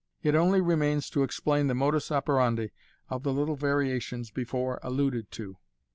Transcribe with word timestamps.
It 0.23 0.33
only 0.33 0.61
remains 0.61 1.11
to 1.11 1.21
explain 1.21 1.67
the 1.67 1.75
modus 1.75 2.11
operandi 2.11 2.69
of 3.11 3.21
the 3.21 3.31
little 3.31 3.55
varia 3.55 3.99
tions 3.99 4.31
before 4.31 4.79
alluded 4.81 5.29
to. 5.33 5.57